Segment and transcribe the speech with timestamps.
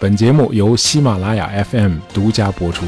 [0.00, 2.86] 本节目由喜马拉雅 FM 独家播出。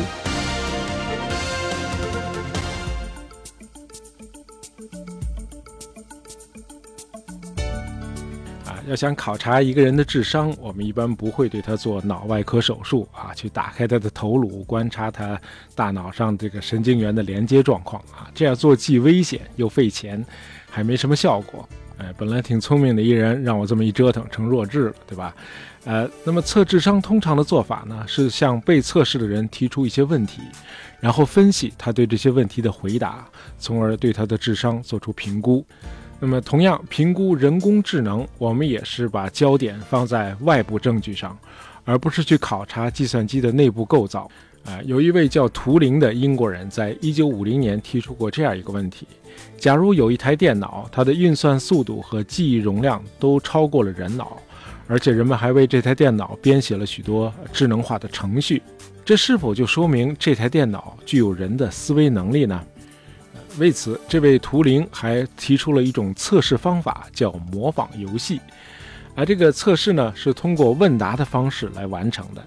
[8.65, 15.37] 啊，要想考察一个人的智商，我们一般不会对他做脑外科手术啊，去打开他的头颅，观察他
[15.75, 20.25] 大脑上这个神经元的连接状况啊，这样做既危险又费钱，
[20.71, 21.69] 还没什么效果。
[22.01, 25.35] 哎，本来挺聪明的一人，让我这么一折腾，成弱智了，对吧？
[25.85, 30.41] 呃，那么测智商通常的做法呢，是向被测试的人提出一些问题，
[30.99, 35.65] 然后分析他对这些问题的回答，从而对他的智商做出评估。
[36.19, 41.39] 那么，同样评估人工智能，我们也是把焦点放在外部证据上，
[41.85, 44.31] 而不是去考察计算机的内部构造。
[44.65, 49.07] 啊，有一位叫图灵的英国人，在一九五零年提出过这样一个问题：
[49.57, 54.37] 假如有一台电脑，它的运算速度和记忆容量都超过了人脑，
[54.87, 58.63] 而且人们还为这台电脑编写了许多智能化的程序，
[59.05, 62.63] 这是否就说明这台电脑具有人的思维能力呢？
[63.59, 68.41] 为此，这位图灵还提出了一种测试方法，叫模仿游戏。
[69.17, 72.47] 而这个测试呢，是通过问答的方式来完成的。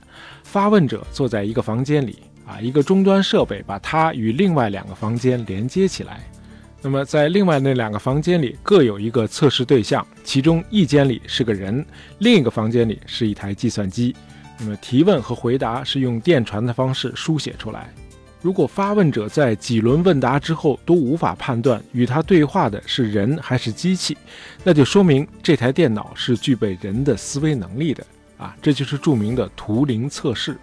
[0.54, 6.24] 发问者坐在一个房间里，啊，一个终端设备把它与另外两个房间连接起来。
[6.80, 11.84] 那么，在另外那两个房间里各有一个测试对象，其中一间里是个人，
[12.20, 14.16] 另一个房间里是一台计算机。
[14.60, 17.92] 那么，提问和回答是用电传的方式书写出来。
[18.40, 24.16] 如果发问者在几轮问答之后都无法判断与他对话的是人还是机器，
[24.64, 28.06] 那就说明这台电脑是具备人的思维能力的
[28.44, 28.54] 啊！
[28.62, 30.58] 这就是著名的图灵测试。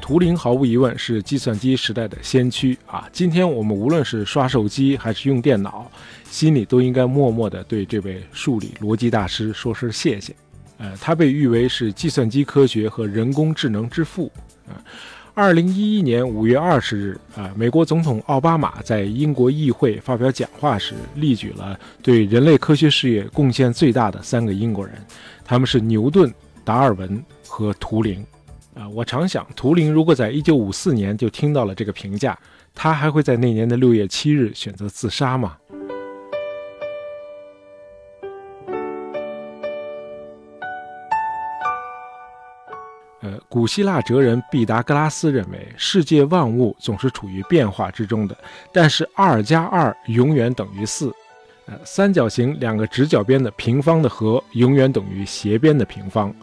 [0.00, 3.06] 图灵毫无疑问是计算机时代的先驱啊！
[3.12, 5.90] 今天我们无论是刷手机还是用电脑，
[6.30, 10.34] 心里都应该默默地对这位数理逻辑大师说声谢谢。
[10.78, 14.32] 呃，他被誉为是计算机科学和人工智能之父。
[14.66, 14.80] 啊，
[15.36, 24.94] 二零一一年五月二十日，啊，美国总统奥巴马在英国议会发表讲话时，列举了对人类科学事业贡献最大的三个英国人，
[25.44, 28.24] 他们是牛顿、达尔文和图灵。
[28.74, 32.38] 啊，我常想，图灵如果在一九五四年就听到了这个评价，
[32.72, 35.56] 他还会在那年的六月七日选择自杀吗？
[43.24, 48.36] 呃，古希腊哲人毕达哥拉斯认为，世界万物总是处于变化之中的，
[48.70, 51.10] 但是二加二永远等于四。
[51.64, 56.34] 呃，三角形两个直角边的平方的和永远等于斜边的平方，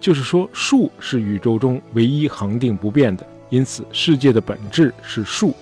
[0.00, 5.54] 就是说数是宇宙中唯一恒定不变的，因此世界的本质是数。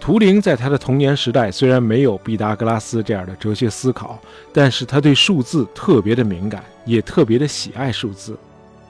[0.00, 4.18] 图灵在他的童年时代虽然没有毕达哥拉斯这样的哲学思考，
[4.54, 8.34] 但是他对数字特别的敏感，也特别的喜爱数字。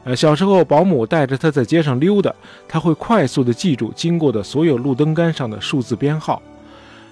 [0.04, 2.34] 呃，小时候保姆带着他在街上溜达，
[2.66, 6.42] 他会快速地记住经过的所有路灯杆上的数字编号。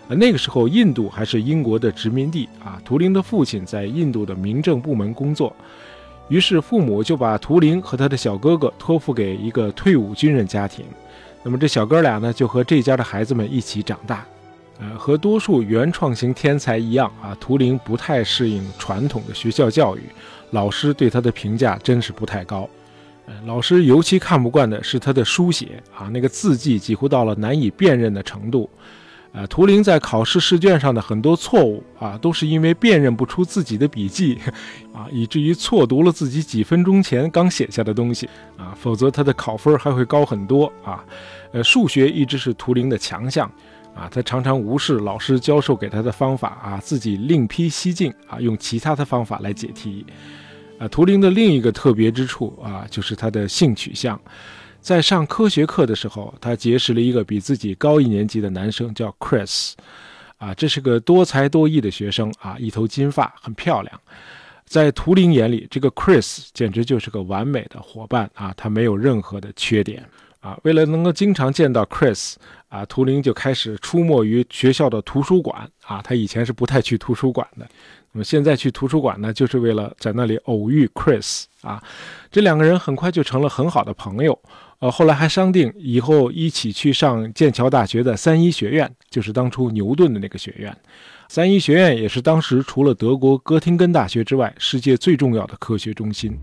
[0.08, 2.82] 呃，那个时候印度还是英国的殖民地啊。
[2.84, 5.54] 图灵的父亲在印度的民政部门工作，
[6.28, 10.84] 于是父母就把图灵和他的小哥哥托付给一个退伍军人家庭。
[11.44, 14.26] 那么这小哥俩呢，就和这家的孩子们一起长大。
[14.80, 20.00] 呃，和多数原创型天才一样啊，图灵不太适应传统的学校教育，
[20.50, 22.68] 老师对他的评价真是不太高。
[23.44, 28.68] 老师尤其看不惯的是他的书写啊，那个字迹几乎到了难以辨认的程度。
[29.32, 34.36] 呃，图灵在考试试卷上的很多错误啊，都是因为辨认不出自己的笔记
[34.92, 41.04] 啊，以至于错读了自己几分钟前刚写下的东西啊，否则他的考分还会高很多啊。
[41.52, 43.48] 呃，数学一直是图灵的强项
[43.94, 50.04] 啊，他常常无视老师教授给他的方法啊，自己另辟蹊径啊，用其他的方法来解题。
[50.80, 54.18] 啊，图灵的另一个特别之处啊，就是他的性取向。
[54.80, 59.74] 在上科学课的时候，他结识了一个比自己高一年级的男生，叫 Chris。
[60.38, 64.00] 啊，这是个多才多艺的学生啊，一头金发，很漂亮。
[64.64, 70.02] 在图灵眼里，这个 Chris 简直就是个完美的伙伴啊，他没有任何的缺点
[70.40, 70.58] 啊。
[70.62, 72.36] 为了能够经常见到 Chris，
[72.70, 76.00] 啊，图灵就开始出没于学校的图书馆啊。
[76.00, 77.68] 他以前是不太去图书馆的。
[78.12, 81.80] 那么现在去图书馆呢，就是为了在那里偶遇 Chris 啊，
[82.28, 84.36] 这两个人很快就成了很好的朋友，
[84.80, 90.76] 呃，后来还商定以后一起去上剑桥大学的三一学院，就是当初牛顿的那个学院。
[91.28, 96.36] 三一学院也是当时除了德国哥廷根大学之外，世界最重要的科学中心。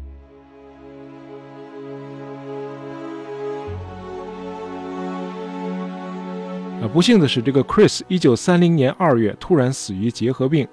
[6.81, 10.66] 啊，不幸的是，这个 Chris 一九三零年二月突然死于结核病。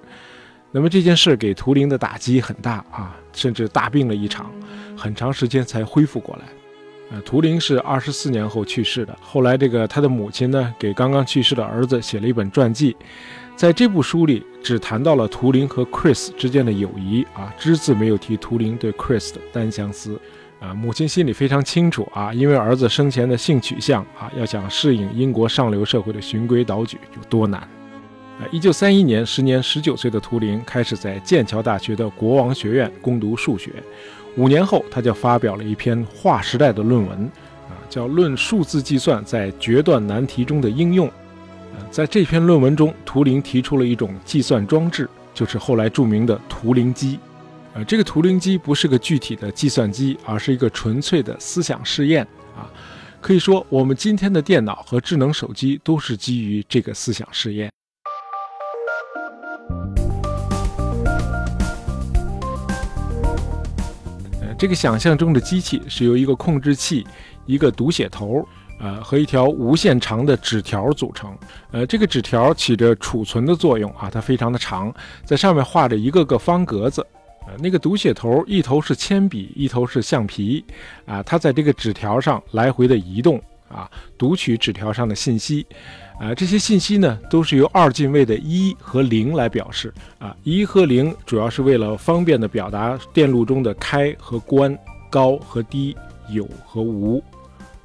[0.77, 4.51] 那么这件事给图灵的打击很大啊，甚至大病了一场，
[4.97, 6.43] 很长时间才恢复过来。
[7.13, 9.17] 呃，图灵是二十四年后去世的。
[9.23, 12.97] 后来，这个他的母亲呢，给刚刚去世的儿子写了一本传记，
[13.55, 20.21] 在这部书里只谈到了图灵和 Chris 之间的友谊啊，只字没有提图灵对 Chris 的单相思。
[20.59, 27.63] 啊，母亲心里非常清楚啊，因为儿子生前的性取向啊，要想适应英国上流社会的循规蹈矩有多难。
[28.41, 33.71] 啊，一九三一年，时年十九岁的图灵开始在剑桥大学的国王学院攻读数学。
[34.37, 37.31] 五年后，他就发表了一篇划时代的论文，
[37.69, 41.07] 啊，叫《论数字计算在决断难题中的应用》。
[41.11, 47.21] 啊，在这篇论文中，图灵提出了一种计算装置，就是后来著名的图灵机。
[47.75, 52.27] 呃，这个图灵机不是个具体的计算机，而是一个纯粹的思想试验。
[52.57, 52.67] 啊，
[53.21, 57.71] 可以说，我们今天的电脑和智能手机都是基于这个思想试验。
[64.65, 67.07] 这个想象中的机器是由一个控制器、
[67.45, 68.49] 一个读写头，
[68.81, 71.37] 呃，和一条无限长的纸条组成。
[71.71, 74.91] 呃，这个纸条起着储存的作用啊，它非常的长，
[75.23, 77.07] 在上面画着一个个方格子。
[77.47, 80.65] 呃，那个读写头一头是铅笔，一头是橡皮，
[81.05, 83.39] 啊，它在这个纸条上来回的移动，
[83.69, 83.87] 啊，
[84.17, 85.67] 读取纸条上的信息。
[86.21, 89.93] 啊，这些信息呢，都是由二进位的一和零来表示。
[90.19, 94.79] 啊，一和零主要是为了方便的表达电路中的开和关、
[95.11, 95.97] 高和低、
[96.31, 97.23] 有和无。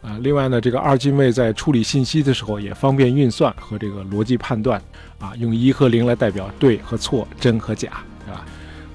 [0.01, 4.81] 啊，另外呢，这个二进位在处理信息的时候也方便运算和这个逻辑判断。
[5.17, 8.45] 啊，用一和零来代表对和错、真和假，对吧？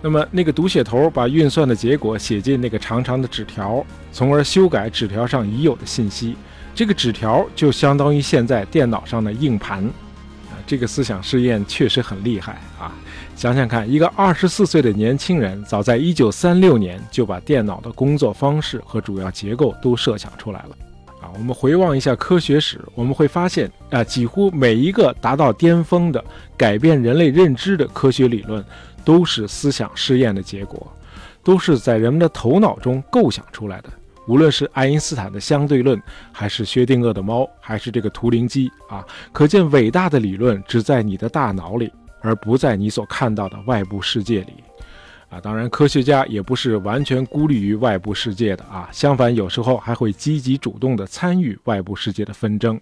[0.00, 6.36] 那么那个读写头把运算的结果写进那个长长的纸条，从而修改纸条上已有的信息。
[6.74, 12.92] 这个纸条就相当于现在电脑上的硬盘，啊，这个思想试验确实很厉害啊！
[13.36, 20.76] 想想看，一个二十四岁的年轻人，早在一九三六年就把电脑的工作方式和主要结构都设想出来了，
[21.20, 26.24] 啊，我们回望一下科学史，我们会发现，啊，几乎每一个达到巅峰的
[26.56, 28.64] 改变人类认知的科学理论，
[29.04, 30.84] 都是思想试验的结果，
[31.44, 33.90] 都是在人们的头脑中构想出来的。
[34.26, 36.00] 无论是爱因斯坦的相对论，
[36.32, 44.54] 还是薛定谔的猫，还是这个图灵机啊，可见伟大的理论只在你的大脑里，而不在你所看到的外部世界里。
[45.30, 52.80] 啊，当然，科学家也不是完全孤立于外部世界的啊，相反，有时候还会积极主动地参与外部世界的纷争。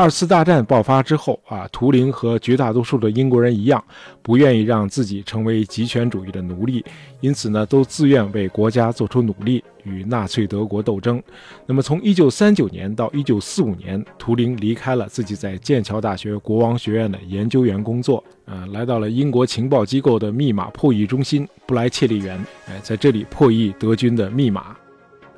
[0.00, 3.84] 二次大战爆发之后啊，图灵和绝大多数的英国人一样，
[4.22, 6.82] 不愿意让自己成为极权主义的奴隶，
[7.20, 11.22] 因此呢，都自愿为国家做出努力，与纳粹德国斗争。
[11.66, 24.74] 那么，从1939年到1945年，图灵离开了自己在剑桥大学国王学院的研究员工作，呃，来到了英国情报机构的密码破译中心布莱切利园，哎，在这里破译德军的密码。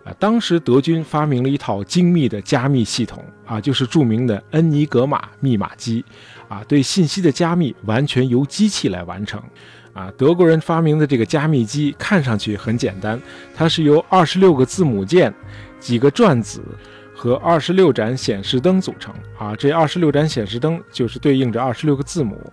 [0.04, 6.04] 啊，当时德军发明了一套精密的加密系统啊，就是著名的恩尼格玛密码机，
[6.48, 9.40] 啊，对信息的加密完全由机器来完成。
[9.92, 13.20] 啊，德国人发明的这个加密机看上去很简单，
[13.54, 15.32] 它是由二十六个字母键、
[15.78, 16.62] 几个转子
[17.14, 19.14] 和二十六盏显示灯组成。
[19.38, 22.52] 啊，这二十六盏显示灯就是对应着二十六个字母。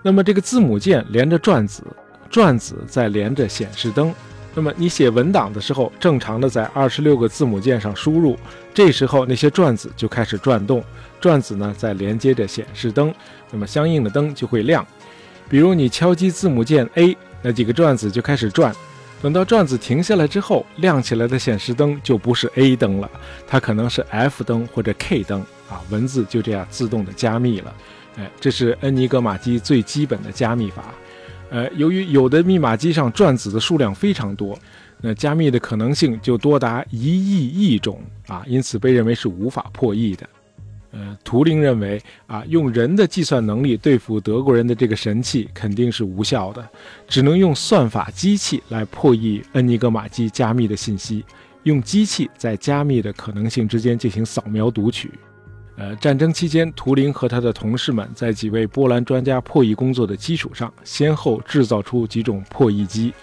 [0.00, 1.82] 那么这个字母键连着转子，
[2.30, 4.14] 转子再连着显示灯。
[4.54, 8.36] 那么你写文档的时候，正常的在二十六个字母键上输入，
[8.74, 10.82] 这时候那些转子就开始转动，
[11.20, 13.14] 转子呢在连接着显示灯，
[13.50, 14.84] 那么相应的灯就会亮。
[15.48, 18.74] 比如你敲击字母键 A，那几个转子就开始转，
[19.22, 23.10] 等到转子停下来之后，亮起来的显示灯就不是 A 灯了，
[23.46, 27.74] 它可能是 F 灯或者 K 灯啊，文字就这样自动的加密了。
[28.16, 30.92] 哎，这是恩尼格玛机最基本的加密法。
[31.50, 34.58] 呃，由于有的密码机上转子的数量非常多，
[35.00, 40.28] 那加密的可能性就多达一亿亿种啊，因此被认为是无法破译的。
[40.92, 46.68] 呃，图灵认为啊，用人的计算能力对付德国人的这个神器肯定是无效的，
[47.06, 51.24] 只能用算法机器来破译恩尼格玛机加密的信息，
[51.64, 55.10] 用机器在加密的可能性之间进行扫描读取。
[55.76, 63.14] 呃，战争期间，图灵和他的同事们在几位波兰专家破译工作的基础上，先后制造出几种破译机，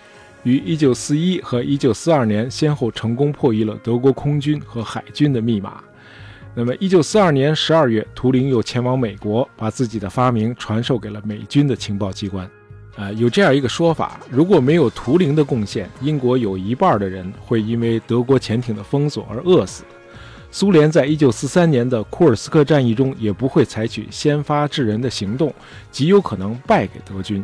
[0.44, 5.84] 于1941和1942年先后成功破译了德国空军和海军的密码。
[6.56, 12.50] 那么，1942年12月，图灵又前往美国，把自己的发明传授给了美军的情报机关。
[12.96, 19.84] 呃，有这样一个说法：如果没有图灵的贡献，英国有一半的人会因为德国潜艇的封锁而饿死。
[20.50, 25.54] 苏联在一九四三年的库尔斯克战役中也不会采取先发制人的行动，
[25.92, 27.44] 极有可能败给德军。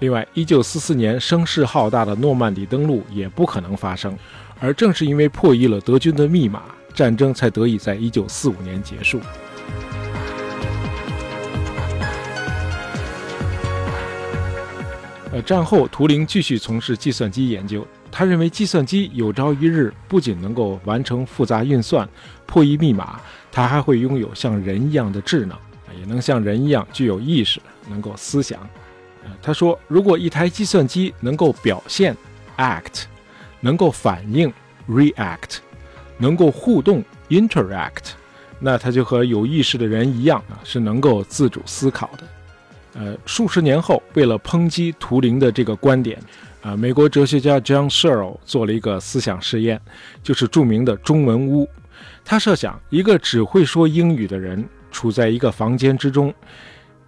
[0.00, 4.14] 另外，一九四四年声势浩大的诺曼底登陆也不可能发生。
[4.60, 6.62] 而正是因为破译了德军的密码，
[6.92, 9.20] 战争才得以在一九四五年结束。
[15.32, 17.86] 呃，战后图灵继续从事计算机研究。
[18.16, 22.08] 他认为计算机有朝一日不仅能够完成复杂运算、
[22.46, 25.58] 破译密码，它还会拥有像人一样的智能，
[25.98, 28.60] 也能像人一样具有意识，能够思想。
[29.24, 32.16] 呃，他说，如果一台计算机能够表现
[32.56, 33.06] （act），
[33.58, 34.52] 能够反应
[34.88, 35.56] （react），
[36.16, 38.12] 能够互动 （interact），
[38.60, 42.24] 那它就和有意识的人一样啊，是能够自主思考的。
[42.96, 46.16] 呃，数十年后，为了抨击图灵的这个观点，
[46.64, 49.78] 啊，美国哲学家 John Searle 做了一个思想实验，
[50.22, 51.68] 就是著名的中文屋。
[52.24, 56.32] 他设想一个只会说英语的人处在一个房间之中，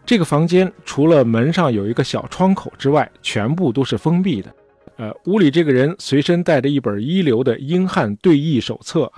[0.05, 4.55] 这个房间除了门上有一个小窗口之外，全部都是封闭的。
[4.97, 9.11] 呃，屋里这个人随身带着一本一流的英汉对译手册，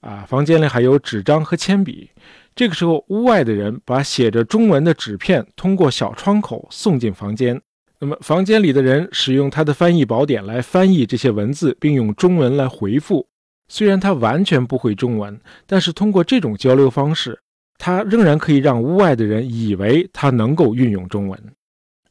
[0.00, 2.10] 啊，房间里还有纸张和铅笔。
[2.54, 7.58] 这个时候，屋外的人把写着中文的纸片通过小窗口送进房间。
[8.00, 13.26] 那么，房间里的人使用他的翻译宝典来翻译这些文字，并用中文来回复。
[13.68, 17.38] 虽然他完全不会中文，但是通过这种交流方式，
[17.76, 21.38] 他仍然可以让屋外的人以为他能够运用中文。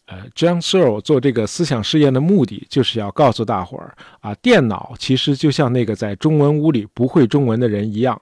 [0.08, 8.22] 呃，John Searle 做这个思想试验的目的，就是要告诉大伙儿啊，电脑其实就像那个在中文屋里不会中文的人一样。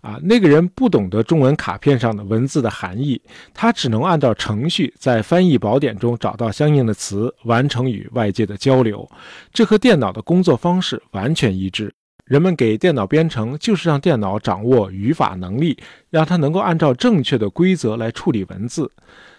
[0.00, 3.20] 啊，那个人不懂得中文卡片上的文字的含义，
[3.52, 9.06] 他只能按照程序在翻译宝典中找到相应的词，完成与外界的交流。
[9.52, 11.92] 这和电脑的工作方式完全一致。
[12.24, 15.76] 人们给电脑编程，就是让电脑掌握语法能力，
[16.08, 18.90] 让它能够按照正确的规则来处理文字。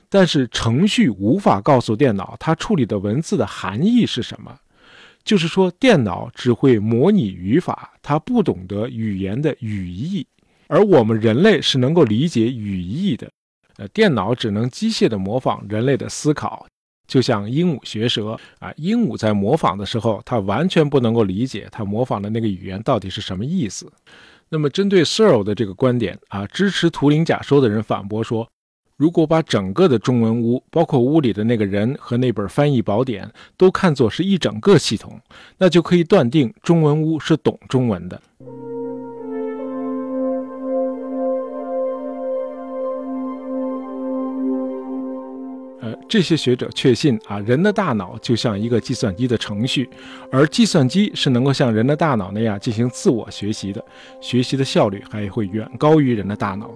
[0.09, 4.53] 但是程序无法告诉电脑它处理的文字的含义是什么，
[5.23, 10.27] 就是说，电脑只会模拟语法，它不懂得语言的语义。
[10.71, 13.29] 而我们人类是能够理解语义的，
[13.75, 16.65] 呃，电脑只能机械地模仿人类的思考，
[17.05, 23.91] 就像鹦鹉学舌啊，鹦鹉在模仿的时候，它完全不能够理解它模仿的那个语言到底是什么意思。
[24.47, 28.47] 那么，针对 sir 的这个观点啊，支持图灵假说的人反驳说，
[28.95, 35.19] 如果把整个的中文屋，包括屋里的那个人和那本翻译宝典，都看作是一整个系统，
[35.57, 38.21] 那就可以断定中文屋是懂中文的。
[46.11, 49.89] 这些学者确信啊，人的大脑就像一个计算机的程序，
[50.29, 53.81] 而计算机是能够像人的大脑那样进行自我学习的，
[54.19, 56.69] 学习的效率还会远高于人的大脑。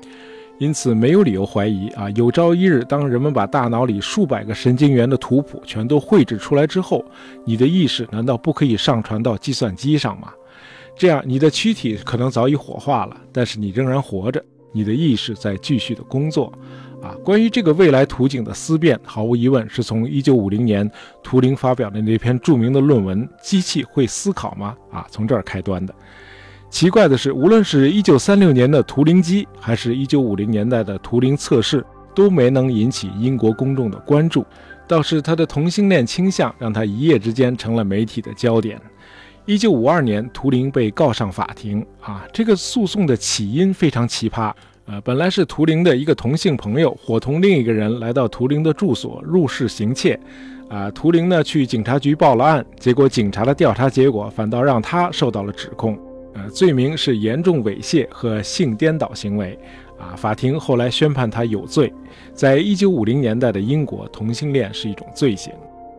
[0.57, 7.03] 因此，没有理由怀疑啊，有朝一日，当人们把大脑里数百个神经元的图谱全都绘制出来之后，
[7.43, 10.31] 你的意识难道不可以上传到计算机上吗？
[10.97, 16.53] 这样，你的躯体可能早已火化了，但是你仍然活着，你的意识在继续的工作。
[17.01, 20.89] 啊，关于这个未来图景的思辨，毫无疑问是从1950年
[21.21, 25.93] 图灵发表的那篇著名的论文《机器会思考吗》啊，从这儿开端的。
[26.69, 34.45] 奇怪的是，无论是一九三六年的图灵机，还是一九五零年代的图灵测试，都没能引起英国公众的关注。
[34.87, 38.79] 倒是他的同性恋倾向，让他一夜之间成了媒体的焦点。
[39.45, 44.51] 一九五二年，图灵被告上法庭啊，这个诉讼的起因非常奇葩。
[44.87, 50.19] 呃，本来是图灵的一个同性朋友伙同另一个人来到图灵的住所入室行窃，
[50.69, 55.97] 啊，图灵呢去警察局报了案，结果警察的调查结果反倒让他受到了指控，
[56.35, 59.57] 呃，罪名是严重猥亵和性颠倒行为，
[59.97, 61.91] 啊，法庭后来宣判他有罪。
[62.35, 65.51] 在一九五零年代的英国，同性恋是一种罪行。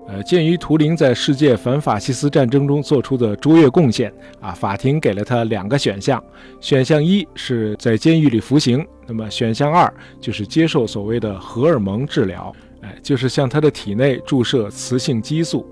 [0.09, 6.23] 呃，鉴于图灵在世界反法西斯战争中做出的卓越贡献，啊，法庭给了他两个选项：
[6.61, 15.67] 选项一是在监狱里服刑，那么选项二就是接受所谓的荷尔蒙治疗，哎，就是向他的体内注射雌性激素。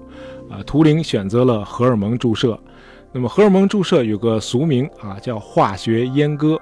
[0.50, 2.58] 啊，图灵选择了荷尔蒙注射。
[3.12, 6.60] 那么荷尔蒙注射有个俗名啊，叫化学阉割。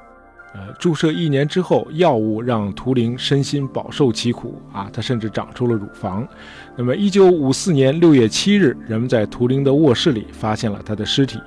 [0.55, 6.29] 呃，注射一年之后，药物让图灵身心饱受其苦啊，他甚至长出了乳房。
[6.77, 11.39] 那么，一九五四年六月七日，人们在图灵的卧室里发现了他的尸体，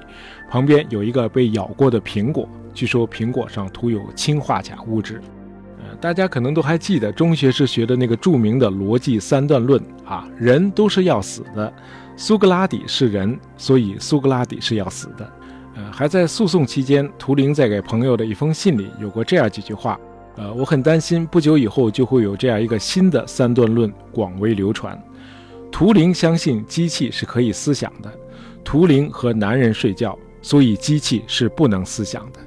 [0.49, 5.21] 旁边有一个被咬过的苹果，据说苹果上涂有氰化钾物质。
[5.77, 11.71] 呃，大家可能都还记得中学时学的那个著名的逻辑三段论啊，人都是要死的，
[12.17, 15.31] 苏格拉底是人，所以苏格拉底是要死的。
[15.75, 19.99] 呃，还在诉讼期间，图灵在给朋友的一封信里有过这样几句话。
[20.37, 25.01] 呃，我很担心，不久以后就会有这样一个新的三段论广为流传。
[25.71, 28.11] 图灵相信机器是可以思想的，
[28.63, 32.39] 图灵和男人睡觉，所以机器是不能思想的。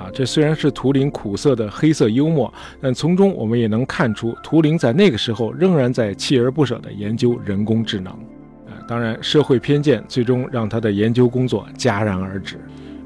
[0.00, 8.16] 啊，这虽然是图灵苦涩的黑色幽默，但从中我们也能看出，图灵在那个时候仍然在锲而不舍地研究人工智能。
[8.88, 12.58] 当然，社会偏见最终让他的研究工作戛然而止。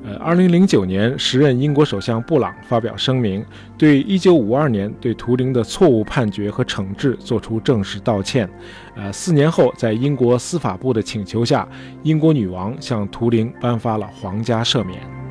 [0.05, 3.45] 呃，二零零九年，时任英国首相布朗发表声明，
[3.77, 8.49] 对一九五二年对图灵的错误判决和惩治作出正式道歉。
[8.97, 11.69] 呃，四年后，在英国司法部的请求下，
[12.03, 15.22] 英国女王向图灵颁发了皇家赦免。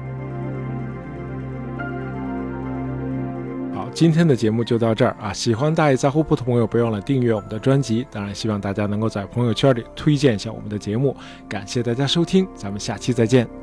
[3.94, 5.32] 今天的节目就到这儿啊！
[5.32, 8.06] 喜欢大爷杂货铺的朋友，别忘了订阅我们的专辑。
[8.10, 11.16] 当然，希望大家能够在朋友圈里推荐一下我们的节目。
[11.48, 13.61] 感谢大家收听，咱们下期再见。